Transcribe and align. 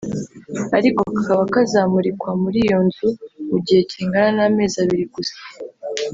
ariko 0.77 0.99
kakaba 1.13 1.43
kazamurikwa 1.53 2.29
muri 2.41 2.57
iyo 2.65 2.79
nzu 2.87 3.07
mu 3.49 3.57
gihe 3.65 3.81
kingana 3.91 4.31
n’amezi 4.47 4.75
abiri 4.83 5.05
gusa 5.13 5.37